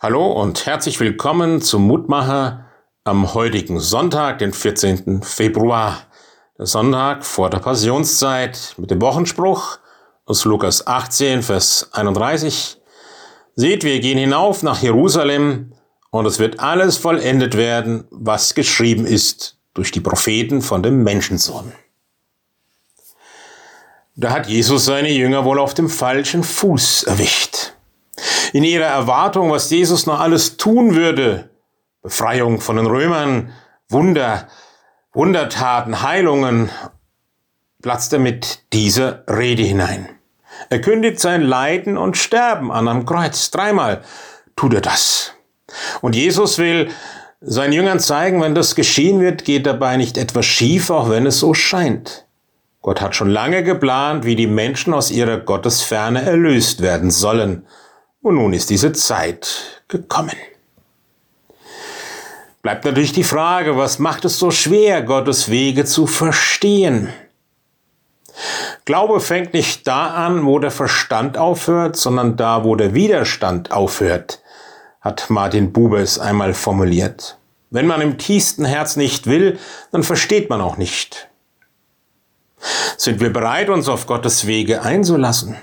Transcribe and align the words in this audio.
Hallo 0.00 0.26
und 0.26 0.66
herzlich 0.66 0.98
willkommen 0.98 1.62
zum 1.62 1.86
Mutmacher 1.86 2.66
am 3.04 3.32
heutigen 3.32 3.78
Sonntag, 3.78 4.38
den 4.40 4.52
14. 4.52 5.22
Februar. 5.22 6.08
Der 6.58 6.66
Sonntag 6.66 7.24
vor 7.24 7.48
der 7.48 7.60
Passionszeit 7.60 8.74
mit 8.76 8.90
dem 8.90 9.00
Wochenspruch 9.00 9.78
aus 10.26 10.44
Lukas 10.44 10.88
18, 10.88 11.42
Vers 11.42 11.90
31. 11.92 12.76
Seht, 13.54 13.84
wir 13.84 14.00
gehen 14.00 14.18
hinauf 14.18 14.64
nach 14.64 14.82
Jerusalem 14.82 15.72
und 16.10 16.26
es 16.26 16.40
wird 16.40 16.58
alles 16.58 16.96
vollendet 16.96 17.56
werden, 17.56 18.08
was 18.10 18.54
geschrieben 18.54 19.06
ist 19.06 19.58
durch 19.74 19.92
die 19.92 20.00
Propheten 20.00 20.60
von 20.60 20.82
dem 20.82 21.04
Menschensohn. 21.04 21.72
Da 24.16 24.32
hat 24.32 24.48
Jesus 24.48 24.84
seine 24.84 25.12
Jünger 25.12 25.44
wohl 25.44 25.60
auf 25.60 25.72
dem 25.72 25.88
falschen 25.88 26.42
Fuß 26.42 27.04
erwischt 27.04 27.74
in 28.54 28.62
ihrer 28.62 28.86
Erwartung, 28.86 29.50
was 29.50 29.68
Jesus 29.68 30.06
noch 30.06 30.20
alles 30.20 30.56
tun 30.56 30.94
würde. 30.94 31.50
Befreiung 32.02 32.60
von 32.60 32.76
den 32.76 32.86
Römern, 32.86 33.52
Wunder, 33.88 34.46
Wundertaten, 35.12 36.02
Heilungen, 36.02 36.70
platzt 37.82 38.12
er 38.12 38.20
mit 38.20 38.62
dieser 38.72 39.24
Rede 39.26 39.64
hinein. 39.64 40.08
Er 40.70 40.80
kündigt 40.80 41.18
sein 41.18 41.42
Leiden 41.42 41.98
und 41.98 42.16
Sterben 42.16 42.70
an 42.70 42.86
am 42.86 43.04
Kreuz. 43.06 43.50
Dreimal 43.50 44.02
tut 44.54 44.72
er 44.72 44.82
das. 44.82 45.32
Und 46.00 46.14
Jesus 46.14 46.58
will 46.58 46.90
seinen 47.40 47.72
Jüngern 47.72 47.98
zeigen, 47.98 48.40
wenn 48.40 48.54
das 48.54 48.76
geschehen 48.76 49.20
wird, 49.20 49.44
geht 49.44 49.66
dabei 49.66 49.96
nicht 49.96 50.16
etwas 50.16 50.46
schief, 50.46 50.90
auch 50.90 51.10
wenn 51.10 51.26
es 51.26 51.40
so 51.40 51.54
scheint. 51.54 52.24
Gott 52.82 53.00
hat 53.00 53.16
schon 53.16 53.30
lange 53.30 53.64
geplant, 53.64 54.24
wie 54.24 54.36
die 54.36 54.46
Menschen 54.46 54.94
aus 54.94 55.10
ihrer 55.10 55.38
Gottesferne 55.38 56.22
erlöst 56.22 56.82
werden 56.82 57.10
sollen. 57.10 57.66
Und 58.24 58.36
nun 58.36 58.54
ist 58.54 58.70
diese 58.70 58.94
Zeit 58.94 59.82
gekommen. 59.86 60.34
Bleibt 62.62 62.86
natürlich 62.86 63.12
die 63.12 63.22
Frage, 63.22 63.76
was 63.76 63.98
macht 63.98 64.24
es 64.24 64.38
so 64.38 64.50
schwer, 64.50 65.02
Gottes 65.02 65.50
Wege 65.50 65.84
zu 65.84 66.06
verstehen? 66.06 67.10
Glaube 68.86 69.20
fängt 69.20 69.52
nicht 69.52 69.86
da 69.86 70.14
an, 70.14 70.46
wo 70.46 70.58
der 70.58 70.70
Verstand 70.70 71.36
aufhört, 71.36 71.96
sondern 71.96 72.38
da, 72.38 72.64
wo 72.64 72.76
der 72.76 72.94
Widerstand 72.94 73.72
aufhört, 73.72 74.40
hat 75.02 75.28
Martin 75.28 75.74
Buber 75.74 75.98
es 75.98 76.18
einmal 76.18 76.54
formuliert. 76.54 77.36
Wenn 77.68 77.86
man 77.86 78.00
im 78.00 78.16
tiefsten 78.16 78.64
Herz 78.64 78.96
nicht 78.96 79.26
will, 79.26 79.58
dann 79.92 80.02
versteht 80.02 80.48
man 80.48 80.62
auch 80.62 80.78
nicht. 80.78 81.28
Sind 82.96 83.20
wir 83.20 83.30
bereit, 83.30 83.68
uns 83.68 83.86
auf 83.86 84.06
Gottes 84.06 84.46
Wege 84.46 84.80
einzulassen? 84.80 85.58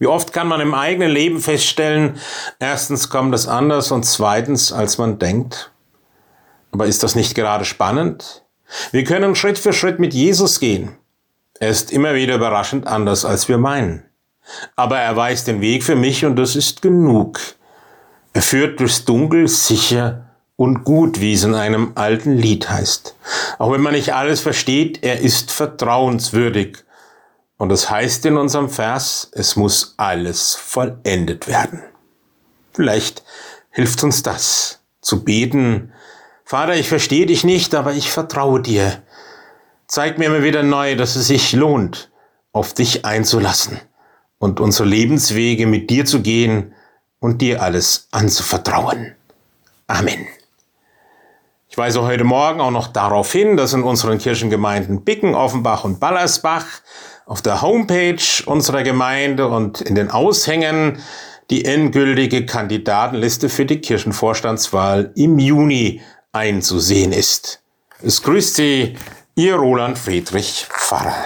Wie 0.00 0.06
oft 0.06 0.32
kann 0.32 0.48
man 0.48 0.62
im 0.62 0.72
eigenen 0.72 1.10
Leben 1.10 1.40
feststellen, 1.40 2.18
erstens 2.58 3.10
kommt 3.10 3.34
es 3.34 3.46
anders 3.46 3.92
und 3.92 4.04
zweitens, 4.04 4.72
als 4.72 4.96
man 4.96 5.18
denkt. 5.18 5.72
Aber 6.72 6.86
ist 6.86 7.02
das 7.02 7.14
nicht 7.14 7.34
gerade 7.34 7.66
spannend? 7.66 8.42
Wir 8.92 9.04
können 9.04 9.34
Schritt 9.34 9.58
für 9.58 9.74
Schritt 9.74 9.98
mit 9.98 10.14
Jesus 10.14 10.58
gehen. 10.58 10.96
Er 11.58 11.68
ist 11.68 11.92
immer 11.92 12.14
wieder 12.14 12.36
überraschend 12.36 12.86
anders, 12.86 13.26
als 13.26 13.48
wir 13.48 13.58
meinen. 13.58 14.02
Aber 14.74 14.98
er 14.98 15.14
weiß 15.14 15.44
den 15.44 15.60
Weg 15.60 15.84
für 15.84 15.96
mich 15.96 16.24
und 16.24 16.36
das 16.36 16.56
ist 16.56 16.80
genug. 16.80 17.38
Er 18.32 18.40
führt 18.40 18.80
durchs 18.80 19.04
Dunkel 19.04 19.48
sicher 19.48 20.30
und 20.56 20.84
gut, 20.84 21.20
wie 21.20 21.34
es 21.34 21.44
in 21.44 21.54
einem 21.54 21.92
alten 21.96 22.32
Lied 22.32 22.70
heißt. 22.70 23.16
Auch 23.58 23.72
wenn 23.72 23.82
man 23.82 23.92
nicht 23.92 24.14
alles 24.14 24.40
versteht, 24.40 25.02
er 25.02 25.20
ist 25.20 25.50
vertrauenswürdig 25.50 26.84
und 27.60 27.70
es 27.72 27.82
das 27.82 27.90
heißt 27.90 28.24
in 28.24 28.38
unserem 28.38 28.70
Vers, 28.70 29.30
es 29.34 29.54
muss 29.54 29.92
alles 29.98 30.54
vollendet 30.54 31.46
werden. 31.46 31.82
Vielleicht 32.72 33.22
hilft 33.68 34.02
uns 34.02 34.22
das, 34.22 34.80
zu 35.02 35.24
beten, 35.24 35.92
Vater, 36.42 36.74
ich 36.74 36.88
verstehe 36.88 37.26
dich 37.26 37.44
nicht, 37.44 37.74
aber 37.74 37.92
ich 37.92 38.10
vertraue 38.10 38.62
dir. 38.62 39.02
Zeig 39.86 40.16
mir 40.16 40.24
immer 40.24 40.42
wieder 40.42 40.62
neu, 40.62 40.96
dass 40.96 41.16
es 41.16 41.26
sich 41.26 41.52
lohnt, 41.52 42.10
auf 42.52 42.72
dich 42.72 43.04
einzulassen 43.04 43.78
und 44.38 44.58
unsere 44.58 44.88
Lebenswege 44.88 45.66
mit 45.66 45.90
dir 45.90 46.06
zu 46.06 46.22
gehen 46.22 46.72
und 47.18 47.42
dir 47.42 47.62
alles 47.62 48.08
anzuvertrauen. 48.10 49.16
Amen. 49.86 50.26
Ich 51.68 51.76
weise 51.76 52.02
heute 52.02 52.24
Morgen 52.24 52.62
auch 52.62 52.70
noch 52.70 52.88
darauf 52.88 53.30
hin, 53.30 53.58
dass 53.58 53.74
in 53.74 53.82
unseren 53.82 54.16
Kirchengemeinden 54.16 55.04
Bicken, 55.04 55.34
Offenbach 55.34 55.84
und 55.84 56.00
Ballersbach 56.00 56.64
auf 57.30 57.42
der 57.42 57.62
Homepage 57.62 58.16
unserer 58.46 58.82
Gemeinde 58.82 59.46
und 59.46 59.80
in 59.80 59.94
den 59.94 60.10
Aushängen 60.10 60.98
die 61.48 61.64
endgültige 61.64 62.44
Kandidatenliste 62.44 63.48
für 63.48 63.64
die 63.64 63.80
Kirchenvorstandswahl 63.80 65.12
im 65.14 65.38
Juni 65.38 66.00
einzusehen 66.32 67.12
ist. 67.12 67.62
Es 68.02 68.20
grüßt 68.24 68.56
Sie, 68.56 68.96
Ihr 69.36 69.54
Roland 69.54 69.96
Friedrich 69.96 70.66
Pfarrer. 70.70 71.24